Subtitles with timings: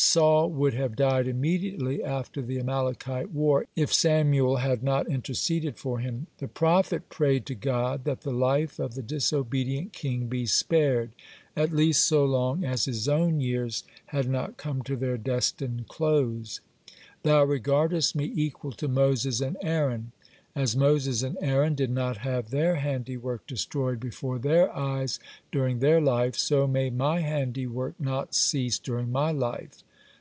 [0.00, 5.98] Saul would have died immediately after the Amalekite war, if Samuel had not interceded for
[5.98, 6.28] him.
[6.38, 11.10] The prophet prayed to God that the life of the disobedient king be spared,
[11.56, 16.60] at least so long as his own years had not come to their destined close:
[17.24, 20.12] "Thou regardest me equal to Moses and Aaron.
[20.54, 25.18] (67) As Moses and Aaron did not have their handiwork destroyed before their eyes
[25.50, 29.82] during their life, so may my handiwork not cease during my life."